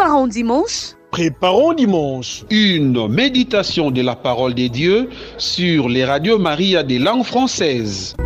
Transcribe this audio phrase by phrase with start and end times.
[0.00, 0.94] Préparons dimanche.
[1.10, 2.44] Préparons dimanche.
[2.48, 8.16] Une méditation de la parole de Dieu sur les radios Maria des langues françaises.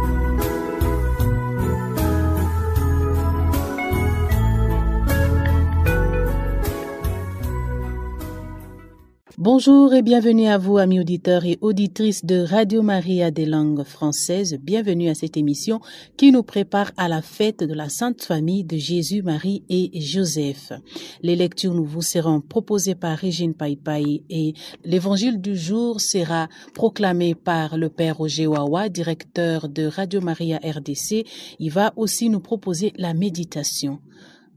[9.45, 14.57] Bonjour et bienvenue à vous, amis auditeurs et auditrices de Radio Maria des langues françaises.
[14.59, 15.83] Bienvenue à cette émission
[16.17, 20.73] qui nous prépare à la fête de la Sainte Famille de Jésus, Marie et Joseph.
[21.21, 27.35] Les lectures nous vous seront proposées par Régine Paipai et l'évangile du jour sera proclamé
[27.35, 31.27] par le Père Roger Wawa, directeur de Radio Maria RDC.
[31.59, 33.99] Il va aussi nous proposer la méditation.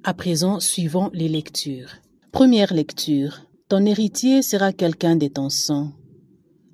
[0.05, 1.89] À présent, suivons les lectures.
[2.31, 3.46] Première lecture.
[3.69, 5.91] Ton héritier sera quelqu'un de ton sang.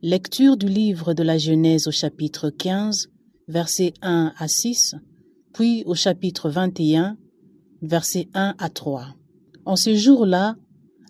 [0.04, 3.10] Lecture du livre de la Genèse au chapitre 15,
[3.48, 4.94] versets 1 à 6,
[5.54, 7.18] puis au chapitre 21,
[7.82, 9.08] versets 1 à 3.
[9.66, 10.56] En ce jour-là,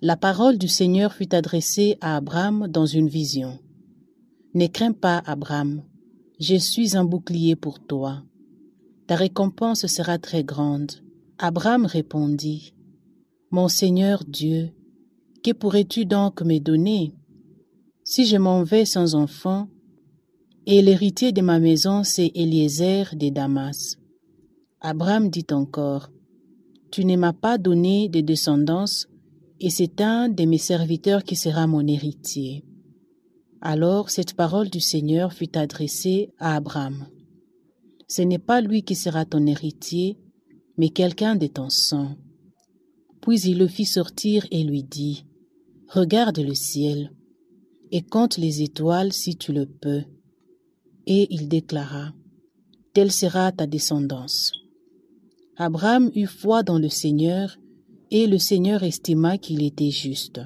[0.02, 3.60] la parole du Seigneur fut adressée à Abraham dans une vision.
[4.54, 5.84] Ne crains pas, Abraham,
[6.40, 8.24] je suis un bouclier pour toi.
[9.08, 10.94] Ta récompense sera très grande.
[11.40, 12.74] Abraham répondit,
[13.52, 14.72] Mon Seigneur Dieu,
[15.44, 17.14] que pourrais-tu donc me donner?
[18.06, 19.68] Si je m'en vais sans enfant,
[20.66, 23.98] et l'héritier de ma maison c'est Eliezer de Damas.
[24.80, 26.10] Abraham dit encore,
[26.92, 29.08] Tu ne m'as pas donné de descendance,
[29.60, 32.64] et c'est un de mes serviteurs qui sera mon héritier.
[33.62, 37.08] Alors cette parole du Seigneur fut adressée à Abraham.
[38.08, 40.18] Ce n'est pas lui qui sera ton héritier,
[40.78, 42.16] mais quelqu'un de ton sang.
[43.22, 45.26] Puis il le fit sortir et lui dit,
[45.94, 47.12] Regarde le ciel
[47.92, 50.02] et compte les étoiles si tu le peux.
[51.06, 52.14] Et il déclara,
[52.94, 54.54] Telle sera ta descendance.
[55.56, 57.60] Abraham eut foi dans le Seigneur,
[58.10, 60.42] et le Seigneur estima qu'il était juste.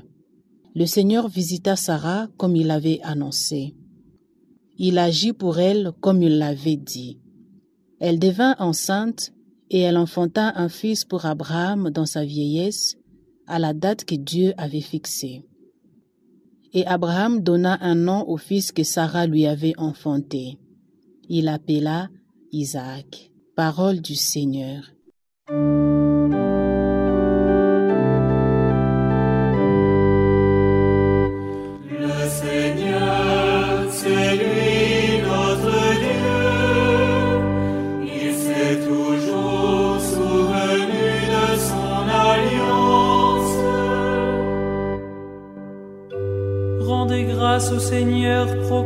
[0.76, 3.73] Le Seigneur visita Sarah comme il l'avait annoncé.
[4.77, 7.20] Il agit pour elle comme il l'avait dit.
[8.02, 9.32] Elle devint enceinte
[9.70, 12.98] et elle enfanta un fils pour Abraham dans sa vieillesse,
[13.48, 15.44] à la date que Dieu avait fixée.
[16.74, 20.58] Et Abraham donna un nom au fils que Sarah lui avait enfanté.
[21.30, 22.10] Il l'appela
[22.52, 23.32] Isaac.
[23.56, 24.84] Parole du Seigneur.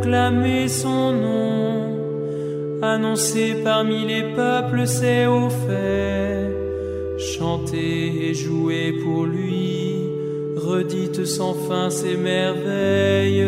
[0.01, 2.79] Proclamez son nom.
[2.81, 6.55] Annoncez parmi les peuples ses hauts faits.
[7.19, 10.09] Chantez et jouez pour lui.
[10.57, 13.45] Redites sans fin ses merveilles.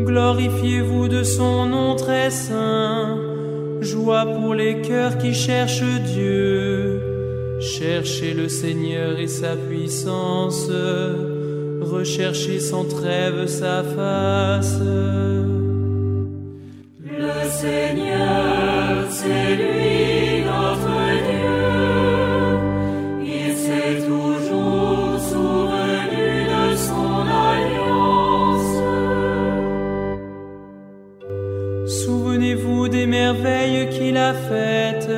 [0.00, 3.18] Glorifiez-vous de son nom très saint.
[3.82, 6.98] Joie pour les cœurs qui cherchent Dieu.
[7.60, 10.70] Cherchez le Seigneur et sa puissance.
[11.82, 14.78] Recherchez sans trêve sa face.
[17.04, 20.96] Le Seigneur, c'est lui notre
[21.28, 21.58] Dieu.
[23.24, 28.74] Il s'est toujours souvenu de son alliance.
[31.86, 35.10] Souvenez-vous des merveilles qu'il a faites,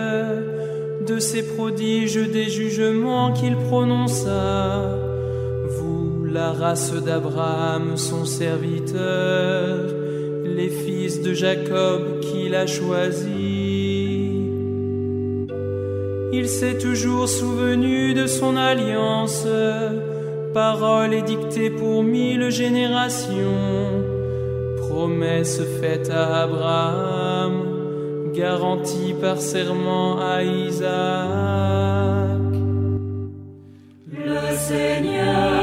[1.06, 5.03] de ses prodiges, des jugements qu'il prononça.
[6.58, 9.86] Race d'Abraham, son serviteur,
[10.44, 13.24] les fils de Jacob qu'il a choisis.
[16.32, 19.46] Il s'est toujours souvenu de son alliance,
[20.52, 24.04] parole édictée pour mille générations,
[24.78, 27.52] promesse faite à Abraham,
[28.32, 31.94] garantie par serment à Isaac.
[34.12, 35.53] Le Seigneur,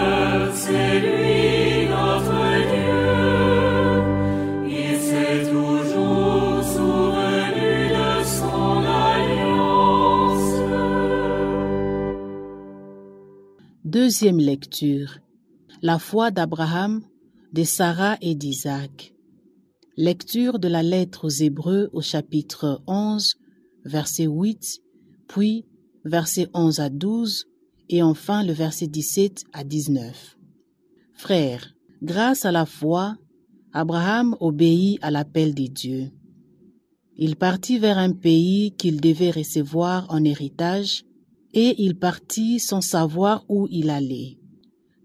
[13.92, 15.20] Deuxième lecture.
[15.82, 17.02] La foi d'Abraham,
[17.54, 19.14] de Sarah et d'Isaac.
[19.98, 23.36] Lecture de la lettre aux Hébreux au chapitre 11,
[23.86, 24.82] verset 8,
[25.28, 25.66] puis
[26.06, 27.46] verset 11 à 12
[27.90, 30.38] et enfin le verset 17 à 19.
[31.22, 33.16] Frères, grâce à la foi,
[33.74, 36.10] Abraham obéit à l'appel des dieux.
[37.16, 41.04] Il partit vers un pays qu'il devait recevoir en héritage
[41.54, 44.40] et il partit sans savoir où il allait.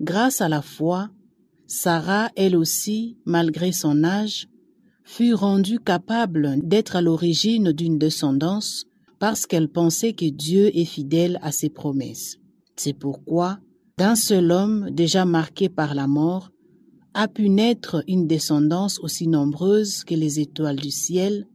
[0.00, 1.10] Grâce à la foi,
[1.66, 4.48] Sarah, elle aussi, malgré son âge,
[5.04, 8.86] fut rendue capable d'être à l'origine d'une descendance
[9.18, 12.38] parce qu'elle pensait que Dieu est fidèle à ses promesses.
[12.74, 13.58] C'est pourquoi,
[13.98, 16.50] d'un seul homme déjà marqué par la mort,
[17.14, 21.48] a pu naître une descendance aussi nombreuse que les étoiles du ciel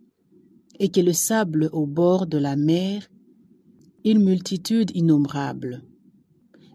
[0.80, 3.08] et que le sable au bord de la mer,
[4.04, 5.84] une multitude innombrable.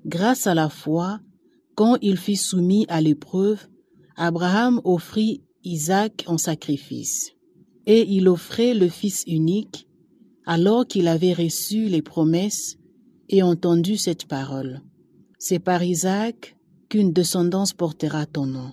[0.05, 1.19] Grâce à la foi,
[1.75, 3.67] quand il fut soumis à l'épreuve,
[4.15, 7.33] Abraham offrit Isaac en sacrifice,
[7.87, 9.89] et il offrait le Fils unique,
[10.45, 12.77] alors qu'il avait reçu les promesses
[13.29, 14.81] et entendu cette parole.
[15.39, 16.57] C'est par Isaac
[16.89, 18.73] qu'une descendance portera ton nom.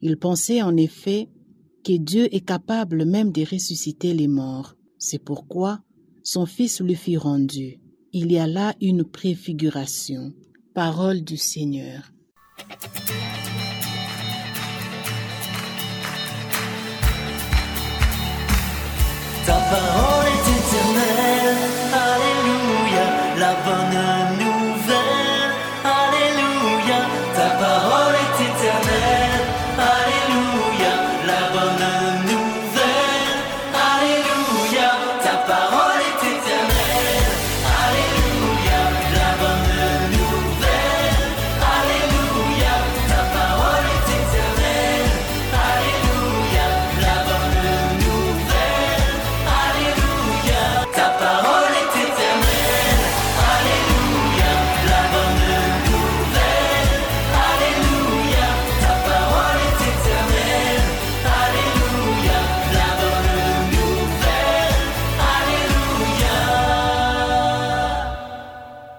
[0.00, 1.28] Il pensait en effet
[1.84, 4.74] que Dieu est capable même de ressusciter les morts.
[4.98, 5.80] C'est pourquoi
[6.22, 7.80] son Fils lui fut rendu.
[8.12, 10.32] Il y a là une préfiguration.
[10.74, 12.12] Parole du Seigneur.
[19.46, 21.56] Ta parole est éternelle,
[21.92, 24.07] Alléluia, la bonne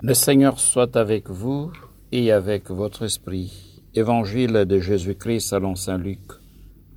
[0.09, 1.71] Le Seigneur soit avec vous
[2.11, 3.83] et avec votre esprit.
[3.93, 6.19] Évangile de Jésus-Christ selon Saint Luc.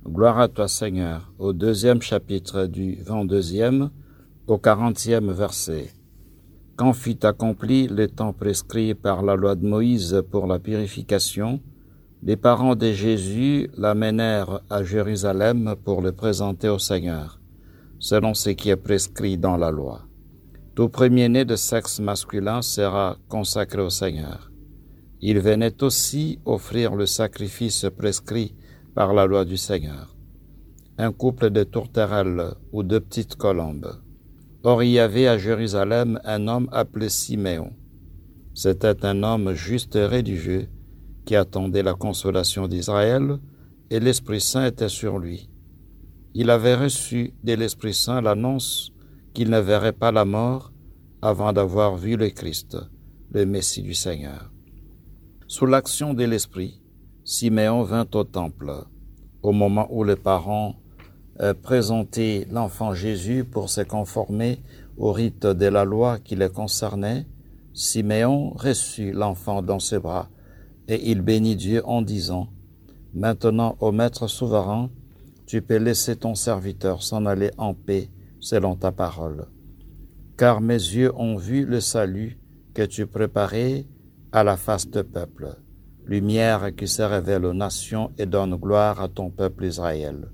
[0.03, 3.89] Gloire à toi Seigneur, au deuxième chapitre du 22e
[4.47, 5.93] au 40e verset.
[6.75, 11.61] Quand fut accompli le temps prescrit par la loi de Moïse pour la purification,
[12.23, 17.39] les parents de Jésus l'amenèrent à Jérusalem pour le présenter au Seigneur,
[17.99, 20.01] selon ce qui est prescrit dans la loi.
[20.75, 24.51] Tout premier-né de sexe masculin sera consacré au Seigneur.
[25.21, 28.55] Il venait aussi offrir le sacrifice prescrit
[28.95, 30.15] par la loi du Seigneur.
[30.97, 34.01] Un couple de tourterelles ou de petites colombes.
[34.63, 37.73] Or il y avait à Jérusalem un homme appelé Siméon.
[38.55, 40.69] C'était un homme juste et religieux
[41.25, 43.37] qui attendait la consolation d'Israël
[43.91, 45.51] et l'Esprit Saint était sur lui.
[46.33, 48.92] Il avait reçu de l'Esprit Saint l'annonce
[49.33, 50.71] qu'il ne verrait pas la mort
[51.21, 52.77] avant d'avoir vu le Christ,
[53.31, 54.51] le Messie du Seigneur.
[55.47, 56.81] Sous l'action de l'Esprit,
[57.23, 58.71] Siméon vint au temple,
[59.41, 60.75] au moment où les parents
[61.41, 64.61] euh, présentaient l'enfant Jésus pour se conformer
[64.97, 67.25] au rite de la loi qui les concernait.
[67.73, 70.29] Siméon reçut l'enfant dans ses bras,
[70.87, 72.49] et il bénit Dieu en disant,
[73.13, 74.89] Maintenant, ô Maître souverain,
[75.45, 78.09] tu peux laisser ton serviteur s'en aller en paix
[78.43, 79.47] selon ta parole.
[80.37, 82.37] Car mes yeux ont vu le salut
[82.73, 83.85] que tu préparais
[84.33, 85.55] à la face de peuple,
[86.05, 90.29] lumière qui se révèle aux nations et donne gloire à ton peuple Israël.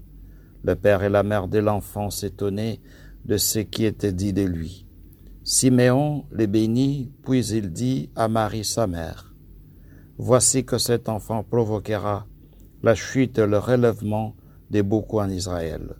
[0.63, 2.79] Le père et la mère de l'enfant s'étonnaient
[3.25, 4.87] de ce qui était dit de lui.
[5.43, 9.35] Siméon les bénit, puis il dit à Marie sa mère,
[10.17, 12.25] Voici que cet enfant provoquera
[12.81, 14.35] la chute et le relèvement
[14.71, 15.95] de beaucoup en Israël.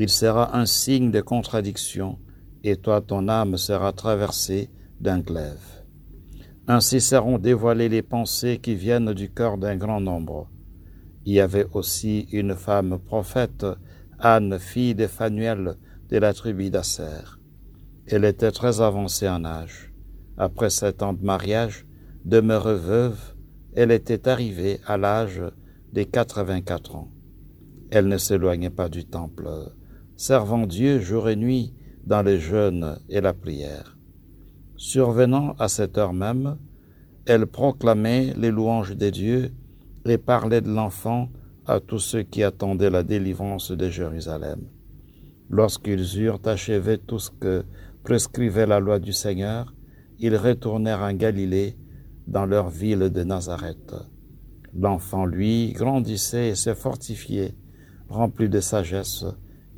[0.00, 2.20] Il sera un signe de contradiction,
[2.62, 5.84] et toi ton âme sera traversée d'un glaive.
[6.68, 10.48] Ainsi seront dévoilées les pensées qui viennent du cœur d'un grand nombre.
[11.24, 13.66] Il y avait aussi une femme prophète,
[14.20, 15.74] Anne, fille de Phanuel
[16.10, 17.24] de la tribu d'Asser.
[18.06, 19.92] Elle était très avancée en âge.
[20.36, 21.86] Après sept ans de mariage,
[22.24, 23.34] demeurée veuve,
[23.74, 25.42] elle était arrivée à l'âge
[25.92, 27.10] de quatre-vingt-quatre ans.
[27.90, 29.48] Elle ne s'éloignait pas du temple,
[30.18, 31.72] servant Dieu jour et nuit
[32.04, 33.96] dans les jeûnes et la prière.
[34.76, 36.58] Survenant à cette heure même,
[37.24, 39.52] elle proclamait les louanges des dieux
[40.04, 41.28] et parlait de l'enfant
[41.66, 44.62] à tous ceux qui attendaient la délivrance de Jérusalem.
[45.50, 47.64] Lorsqu'ils eurent achevé tout ce que
[48.02, 49.72] prescrivait la loi du Seigneur,
[50.18, 51.76] ils retournèrent en Galilée,
[52.26, 53.94] dans leur ville de Nazareth.
[54.74, 57.54] L'enfant, lui, grandissait et se fortifiait,
[58.08, 59.24] rempli de sagesse,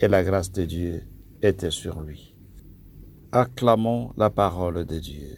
[0.01, 1.03] et la grâce de Dieu
[1.43, 2.35] était sur lui.
[3.33, 5.37] Acclamons la parole de Dieu.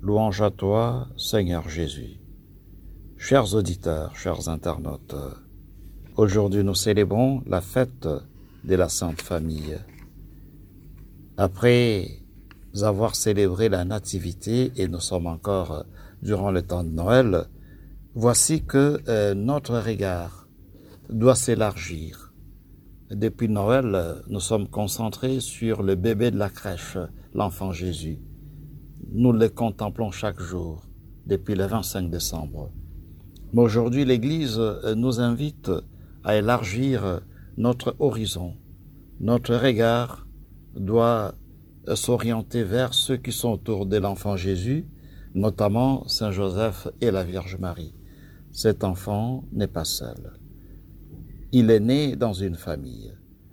[0.00, 2.20] Louange à toi, Seigneur Jésus.
[3.16, 5.14] Chers auditeurs, chers internautes,
[6.16, 8.08] aujourd'hui nous célébrons la fête
[8.64, 9.78] de la Sainte Famille.
[11.36, 12.08] Après
[12.80, 15.84] avoir célébré la Nativité, et nous sommes encore
[16.22, 17.46] durant le temps de Noël,
[18.14, 20.48] voici que euh, notre regard
[21.10, 22.21] doit s'élargir.
[23.14, 26.96] Depuis Noël, nous sommes concentrés sur le bébé de la crèche,
[27.34, 28.18] l'enfant Jésus.
[29.12, 30.86] Nous le contemplons chaque jour
[31.26, 32.70] depuis le 25 décembre.
[33.52, 35.70] Mais aujourd'hui, l'Église euh, nous invite
[36.24, 37.20] à élargir
[37.58, 38.54] notre horizon.
[39.20, 40.26] Notre regard
[40.74, 41.34] doit
[41.88, 44.86] euh, s'orienter vers ceux qui sont autour de l'enfant Jésus,
[45.34, 47.94] notamment Saint Joseph et la Vierge Marie.
[48.52, 50.41] Cet enfant n'est pas seul.
[51.54, 53.12] Il est né dans une famille.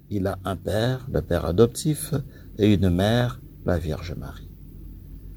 [0.09, 2.13] Il a un père, le père adoptif,
[2.57, 4.49] et une mère, la Vierge Marie.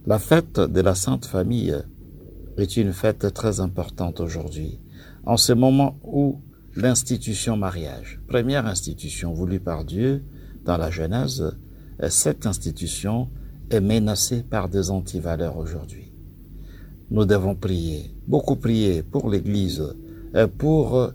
[0.07, 1.77] La fête de la Sainte Famille
[2.57, 4.79] est une fête très importante aujourd'hui,
[5.25, 6.41] en ce moment où
[6.77, 10.23] l'institution mariage, première institution voulue par Dieu
[10.65, 11.57] dans la Genèse,
[12.11, 13.29] cette institution
[13.71, 16.13] est menacée par des antivaleurs aujourd'hui.
[17.11, 19.83] Nous devons prier, beaucoup prier pour l'Église,
[20.59, 21.13] pour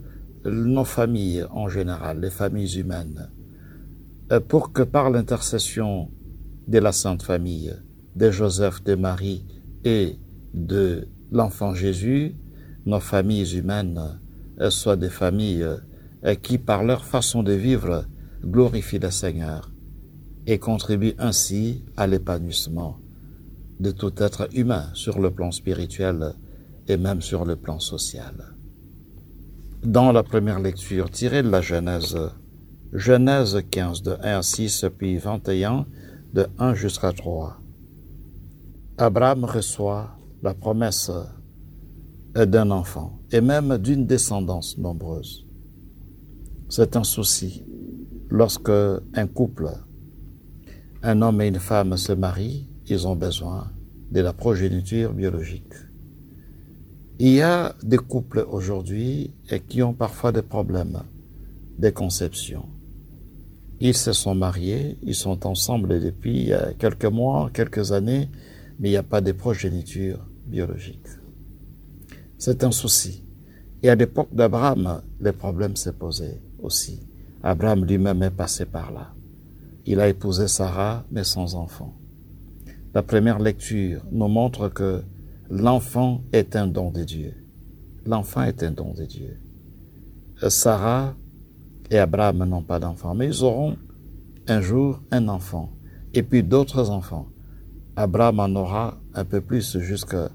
[0.48, 3.30] nos familles en général, les familles humaines,
[4.48, 6.10] pour que par l'intercession
[6.66, 7.74] de la Sainte Famille,
[8.14, 9.44] de Joseph, de Marie
[9.84, 10.16] et
[10.52, 12.34] de l'enfant Jésus,
[12.84, 14.20] nos familles humaines
[14.70, 15.66] soient des familles
[16.42, 18.04] qui, par leur façon de vivre,
[18.44, 19.72] glorifient le Seigneur
[20.46, 22.98] et contribuent ainsi à l'épanouissement
[23.80, 26.34] de tout être humain sur le plan spirituel
[26.88, 28.57] et même sur le plan social.
[29.84, 32.18] Dans la première lecture tirée de la Genèse,
[32.92, 35.86] Genèse 15 de 1 à 6 puis 21
[36.34, 37.60] de 1 jusqu'à 3,
[38.98, 41.12] Abraham reçoit la promesse
[42.34, 45.46] d'un enfant et même d'une descendance nombreuse.
[46.68, 47.64] C'est un souci
[48.30, 49.70] lorsque un couple,
[51.04, 53.70] un homme et une femme se marient, ils ont besoin
[54.10, 55.72] de la progéniture biologique.
[57.20, 59.32] Il y a des couples aujourd'hui
[59.68, 61.02] qui ont parfois des problèmes
[61.76, 62.66] de conception.
[63.80, 68.28] Ils se sont mariés, ils sont ensemble depuis quelques mois, quelques années,
[68.78, 71.08] mais il n'y a pas de progéniture biologique.
[72.38, 73.24] C'est un souci.
[73.82, 77.00] Et à l'époque d'Abraham, le problème s'est posé aussi.
[77.42, 79.12] Abraham lui-même est passé par là.
[79.86, 81.96] Il a épousé Sarah, mais sans enfant.
[82.94, 85.02] La première lecture nous montre que
[85.50, 87.34] l'enfant est un don de Dieu.
[88.06, 89.38] L'enfant est un don de Dieu.
[90.48, 91.14] Sarah
[91.90, 93.76] et Abraham n'ont pas d'enfant, mais ils auront
[94.46, 95.70] un jour un enfant,
[96.14, 97.26] et puis d'autres enfants.
[97.96, 100.30] Abraham en aura un peu plus jusqu'à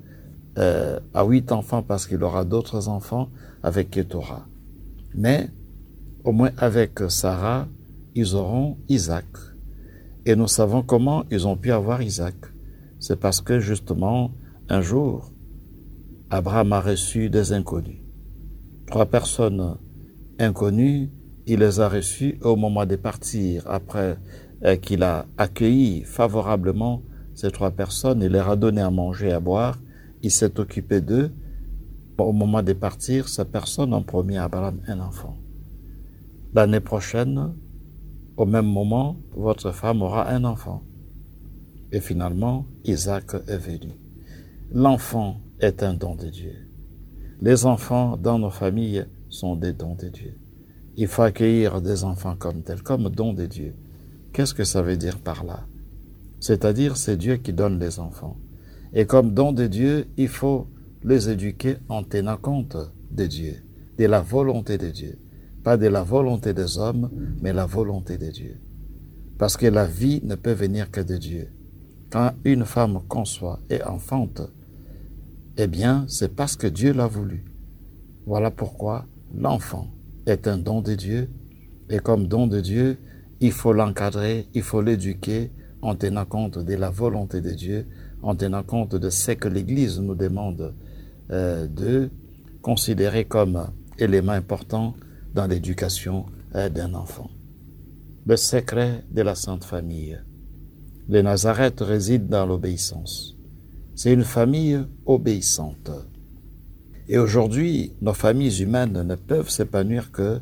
[0.57, 3.29] euh, huit enfants parce qu'il aura d'autres enfants
[3.63, 4.45] avec Ketora.
[5.15, 5.49] Mais
[6.23, 7.67] au moins avec Sarah,
[8.15, 9.25] ils auront Isaac.
[10.25, 12.35] Et nous savons comment ils ont pu avoir Isaac.
[12.99, 14.31] C'est parce que justement,
[14.69, 15.31] un jour,
[16.29, 18.01] Abraham a reçu des inconnus.
[18.87, 19.77] Trois personnes
[20.39, 21.09] inconnues,
[21.45, 24.17] il les a reçues au moment de partir, après
[24.63, 27.03] euh, qu'il a accueilli favorablement
[27.33, 29.79] ces trois personnes, il leur a donné à manger et à boire,
[30.21, 31.31] il s'est occupé d'eux.
[32.17, 35.35] Au moment de partir, ces personnes ont promis à Abraham un enfant.
[36.53, 37.53] L'année prochaine,
[38.37, 40.83] au même moment, votre femme aura un enfant.
[41.91, 44.02] Et finalement, Isaac est venu.
[44.75, 46.55] L'enfant est un don de Dieu.
[47.41, 50.33] Les enfants dans nos familles sont des dons de Dieu.
[50.97, 53.75] Il faut accueillir des enfants comme tels, comme dons de Dieu.
[54.33, 55.67] Qu'est-ce que ça veut dire par là?
[56.39, 58.35] C'est-à-dire c'est Dieu qui donne les enfants.
[58.93, 60.65] Et comme don de Dieu, il faut
[61.03, 62.75] les éduquer en tenant compte
[63.11, 63.57] de Dieu,
[63.99, 65.19] de la volonté de Dieu.
[65.63, 67.11] Pas de la volonté des hommes,
[67.43, 68.59] mais la volonté de Dieu.
[69.37, 71.49] Parce que la vie ne peut venir que de Dieu.
[72.09, 74.41] Quand une femme conçoit et enfante,
[75.57, 77.45] eh bien, c'est parce que Dieu l'a voulu.
[78.25, 79.05] Voilà pourquoi
[79.35, 79.87] l'enfant
[80.25, 81.29] est un don de Dieu,
[81.89, 82.97] et comme don de Dieu,
[83.39, 87.87] il faut l'encadrer, il faut l'éduquer, en tenant compte de la volonté de Dieu,
[88.21, 90.73] en tenant compte de ce que l'Église nous demande
[91.31, 92.09] euh, de
[92.61, 93.67] considérer comme
[93.99, 94.95] élément important
[95.33, 97.29] dans l'éducation euh, d'un enfant.
[98.25, 100.17] Le secret de la Sainte Famille.
[101.09, 103.35] Les Nazareth résident dans l'obéissance.
[103.95, 105.91] C'est une famille obéissante.
[107.07, 110.39] Et aujourd'hui, nos familles humaines ne peuvent s'épanouir que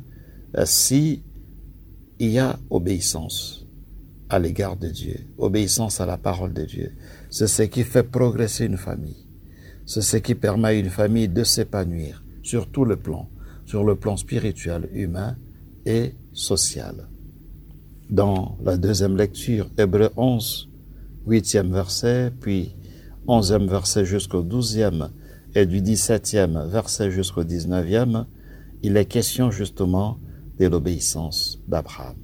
[0.66, 1.24] si
[2.20, 3.66] il y a obéissance
[4.30, 6.94] à l'égard de Dieu, obéissance à la parole de Dieu.
[7.30, 9.28] C'est ce qui fait progresser une famille.
[9.86, 13.30] C'est ce qui permet à une famille de s'épanouir sur tout le plan,
[13.66, 15.36] sur le plan spirituel, humain
[15.86, 17.10] et social.
[18.10, 20.70] Dans la deuxième lecture, Hébreu 11,
[21.28, 22.76] huitième verset, puis
[23.28, 25.10] onzième verset jusqu'au douzième
[25.56, 28.26] et du dix-septième verset jusqu'au dix-neuvième,
[28.84, 30.20] il est question justement
[30.60, 32.18] de l'obéissance d'Abraham.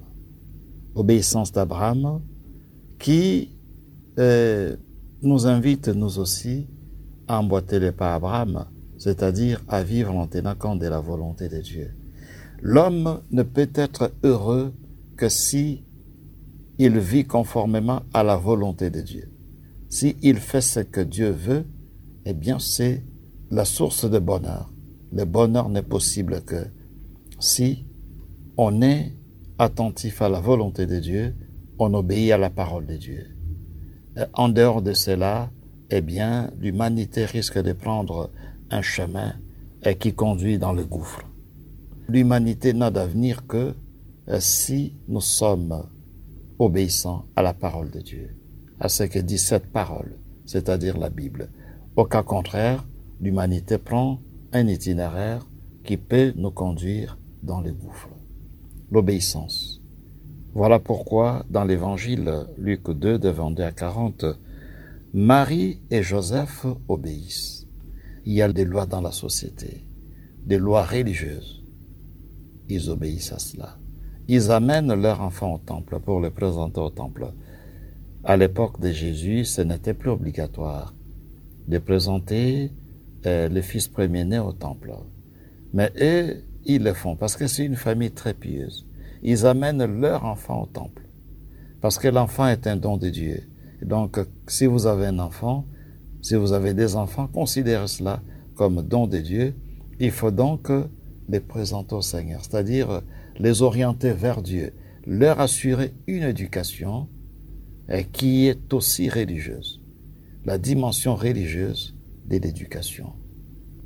[0.96, 2.22] Obéissance d'Abraham
[3.00, 3.58] qui
[4.20, 4.75] euh,
[5.22, 6.68] nous invite nous aussi
[7.27, 8.66] à emboîter les pas à Abraham,
[8.98, 11.94] c'est-à-dire à vivre en tenant de la volonté de Dieu.
[12.62, 14.74] L'homme ne peut être heureux
[15.16, 15.84] que si
[16.80, 19.32] il vit conformément à la volonté de Dieu.
[19.89, 21.65] Si il fait ce que Dieu veut,
[22.25, 23.03] eh bien c'est
[23.50, 24.74] la source de bonheur.
[25.12, 26.65] Le bonheur n'est possible que
[27.39, 27.86] si
[28.58, 29.13] on est
[29.58, 31.36] attentif à la volonté de Dieu,
[31.79, 33.38] on obéit à la parole de Dieu.
[34.34, 35.51] En dehors de cela,
[35.89, 38.32] eh bien, l'humanité risque de prendre
[38.70, 39.36] un chemin
[40.00, 41.22] qui conduit dans le gouffre.
[42.10, 43.74] L'humanité n'a d'avenir que
[44.29, 45.88] euh, si nous sommes
[46.60, 48.37] obéissants à la parole de Dieu,
[48.79, 51.50] à ce que dit cette parole, c'est-à-dire la Bible.
[51.96, 52.88] Au cas contraire,
[53.19, 54.19] l'humanité prend
[54.53, 55.48] un itinéraire
[55.84, 58.10] qui peut nous conduire dans le gouffre.
[58.91, 59.81] L'obéissance.
[60.53, 64.25] Voilà pourquoi dans l'évangile Luc 2 de 22 à 40,
[65.13, 67.67] Marie et Joseph obéissent.
[68.25, 69.86] Il y a des lois dans la société,
[70.46, 71.63] des lois religieuses.
[72.69, 73.77] Ils obéissent à cela.
[74.27, 77.34] Ils amènent leur enfant au temple pour le présenter au temple.
[78.29, 80.93] À l'époque de Jésus, ce n'était plus obligatoire
[81.69, 82.74] de présenter
[83.25, 84.93] euh, le fils premier-né au temple.
[85.74, 88.86] Mais eux, ils le font parce que c'est une famille très pieuse.
[89.24, 91.03] Ils amènent leur enfant au temple
[91.79, 93.43] parce que l'enfant est un don de Dieu.
[93.81, 95.65] Donc, si vous avez un enfant,
[96.22, 98.22] si vous avez des enfants, considérez cela
[98.55, 99.55] comme don de Dieu.
[100.01, 100.70] Il faut donc
[101.29, 103.03] les présenter au Seigneur, c'est-à-dire
[103.40, 104.74] les orienter vers Dieu,
[105.05, 107.07] leur assurer une éducation
[108.11, 109.81] qui est aussi religieuse,
[110.45, 111.95] la dimension religieuse
[112.25, 113.13] de l'éducation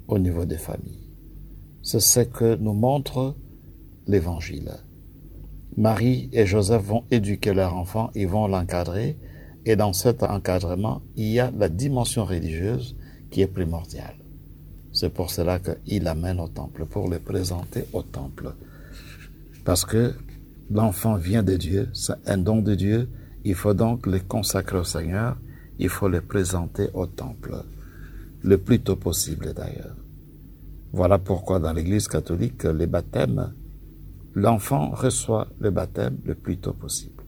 [0.08, 1.10] au niveau des familles.
[1.84, 3.36] C'est ce que nous montre
[4.08, 4.72] l'Évangile.
[5.78, 9.18] Marie et Joseph vont éduquer leur enfant, ils vont l'encadrer,
[9.66, 12.96] et dans cet encadrement, il y a la dimension religieuse
[13.30, 14.16] qui est primordiale.
[14.92, 18.54] C'est pour cela qu'il l'amène au temple, pour le présenter au temple.
[19.64, 20.14] Parce que
[20.70, 23.10] l'enfant vient de Dieu, c'est un don de Dieu,
[23.44, 25.38] il faut donc le consacrer au Seigneur,
[25.80, 27.56] il faut le présenter au temple,
[28.44, 29.96] le plus tôt possible d'ailleurs.
[30.94, 33.54] Voilà pourquoi dans l'Église catholique, les baptêmes,
[34.36, 37.24] l'enfant reçoit le baptême le plus tôt possible.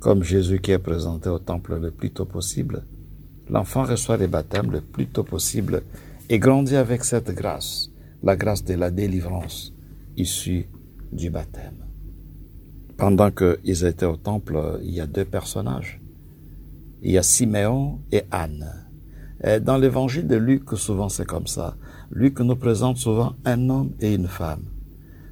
[0.00, 2.84] Comme Jésus qui est présenté au temple le plus tôt possible,
[3.50, 5.82] l'enfant reçoit le baptême le plus tôt possible
[6.28, 7.90] et grandit avec cette grâce,
[8.22, 9.72] la grâce de la délivrance
[10.16, 10.68] issue
[11.12, 11.87] du baptême.
[12.98, 16.00] Pendant qu'ils étaient au temple, il y a deux personnages.
[17.00, 18.88] Il y a Siméon et Anne.
[19.44, 21.76] Et dans l'évangile de Luc, souvent c'est comme ça.
[22.10, 24.64] Luc nous présente souvent un homme et une femme.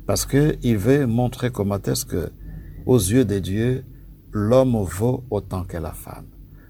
[0.06, 2.30] Parce qu'il veut montrer comment est-ce que,
[2.86, 3.84] aux yeux de Dieu,
[4.30, 6.26] l'homme vaut autant que la femme.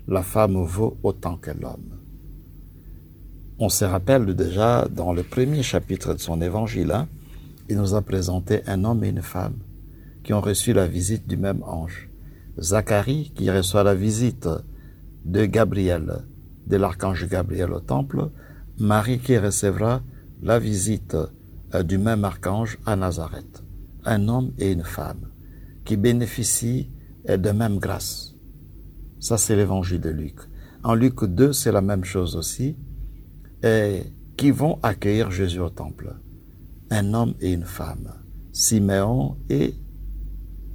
[0.08, 2.00] La femme vaut autant que l'homme.
[3.58, 7.06] On se rappelle déjà dans le premier chapitre de son évangile, hein,
[7.68, 9.58] il nous a présenté un homme et une femme
[10.26, 12.10] qui ont reçu la visite du même ange.
[12.60, 14.48] Zacharie qui reçoit la visite
[15.24, 16.24] de Gabriel,
[16.66, 18.30] de l'archange Gabriel au temple,
[18.76, 20.02] Marie qui recevra
[20.42, 21.16] la visite
[21.74, 23.62] euh, du même archange à Nazareth.
[24.04, 25.30] Un homme et une femme
[25.84, 26.90] qui bénéficient
[27.30, 28.34] euh, de même grâce.
[29.20, 30.40] Ça, c'est l'évangile de Luc.
[30.82, 32.76] En Luc 2, c'est la même chose aussi.
[33.62, 34.02] Et
[34.36, 36.16] qui vont accueillir Jésus au temple
[36.90, 38.12] un homme et une femme,
[38.52, 39.74] Siméon et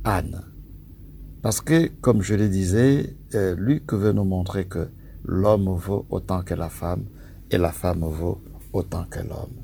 [0.04, 0.42] Anne.
[1.42, 4.90] Parce que, comme je le disais, euh, Luc veut nous montrer que
[5.24, 7.06] l'homme vaut autant que la femme
[7.50, 8.42] et la femme vaut
[8.74, 9.62] autant que l'homme.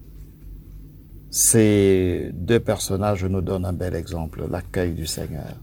[1.29, 5.55] Ces deux personnages nous donnent un bel exemple, l'accueil du Seigneur.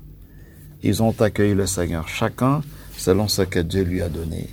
[0.82, 2.60] Ils ont accueilli le Seigneur, chacun
[2.96, 4.50] selon ce que Dieu lui a donné.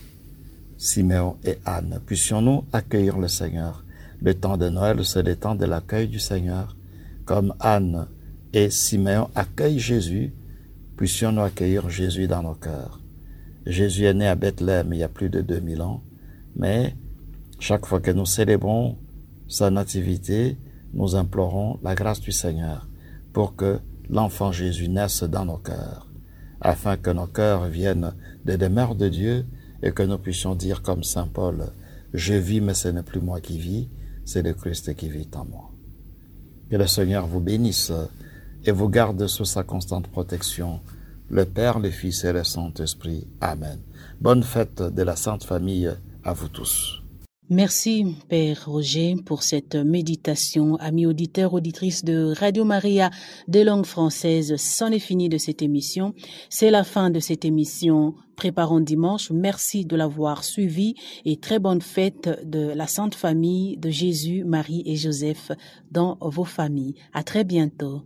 [0.77, 3.83] Siméon et Anne, puissions-nous accueillir le Seigneur?
[4.21, 6.75] Le temps de Noël, c'est le temps de l'accueil du Seigneur.
[7.25, 8.07] Comme Anne
[8.53, 10.33] et Siméon accueillent Jésus,
[10.97, 13.01] puissions-nous accueillir Jésus dans nos cœurs.
[13.65, 16.03] Jésus est né à Bethléem il y a plus de 2000 ans,
[16.55, 16.95] mais
[17.59, 18.97] chaque fois que nous célébrons
[19.47, 20.57] sa nativité,
[20.93, 22.87] nous implorons la grâce du Seigneur
[23.33, 26.11] pour que l'enfant Jésus naisse dans nos cœurs.
[26.61, 28.13] afin que nos cœurs viennent
[28.45, 29.45] des demeures de Dieu
[29.81, 31.71] et que nous puissions dire comme Saint Paul,
[32.13, 33.89] je vis mais ce n'est plus moi qui vis,
[34.23, 35.71] c'est le Christ qui vit en moi.
[36.69, 37.91] Que le Seigneur vous bénisse
[38.65, 40.81] et vous garde sous sa constante protection,
[41.29, 43.27] le Père, le Fils et le Saint-Esprit.
[43.39, 43.79] Amen.
[44.19, 45.91] Bonne fête de la Sainte Famille
[46.23, 47.01] à vous tous.
[47.53, 50.77] Merci, Père Roger, pour cette méditation.
[50.77, 53.09] Amis auditeurs, auditrices de Radio Maria
[53.49, 56.13] des langues françaises, c'en est fini de cette émission.
[56.49, 58.15] C'est la fin de cette émission.
[58.37, 59.31] Préparons dimanche.
[59.31, 60.95] Merci de l'avoir suivi
[61.25, 65.51] et très bonne fête de la Sainte Famille de Jésus, Marie et Joseph
[65.91, 66.95] dans vos familles.
[67.13, 68.03] À très bientôt.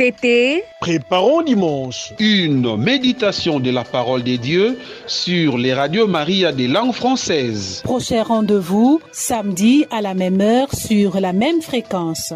[0.00, 2.14] C'était Préparons dimanche.
[2.18, 7.82] Une méditation de la parole des dieux sur les radios Maria des langues françaises.
[7.84, 12.32] Prochain rendez-vous samedi à la même heure sur la même fréquence.